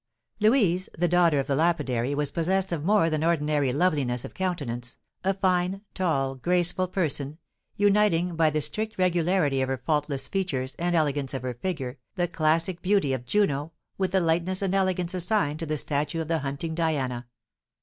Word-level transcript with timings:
Louise, 0.39 0.89
the 0.97 1.07
daughter 1.07 1.37
of 1.39 1.45
the 1.45 1.55
lapidary, 1.55 2.15
was 2.15 2.31
possessed 2.31 2.71
of 2.71 2.83
more 2.83 3.07
than 3.07 3.23
ordinary 3.23 3.71
loveliness 3.71 4.25
of 4.25 4.33
countenance, 4.33 4.97
a 5.23 5.35
fine, 5.35 5.81
tall, 5.93 6.33
graceful 6.33 6.87
person, 6.87 7.37
uniting, 7.77 8.35
by 8.35 8.49
the 8.49 8.61
strict 8.61 8.97
regularity 8.97 9.61
of 9.61 9.69
her 9.69 9.77
faultless 9.77 10.27
features 10.27 10.73
and 10.79 10.95
elegance 10.95 11.35
of 11.35 11.43
her 11.43 11.53
figure, 11.53 11.99
the 12.15 12.27
classic 12.27 12.81
beauty 12.81 13.13
of 13.13 13.27
Juno 13.27 13.73
with 13.99 14.11
the 14.11 14.19
lightness 14.19 14.63
and 14.63 14.73
elegance 14.73 15.13
assigned 15.13 15.59
to 15.59 15.67
the 15.67 15.77
statue 15.77 16.19
of 16.21 16.27
the 16.27 16.39
hunting 16.39 16.73
Diana. 16.73 17.27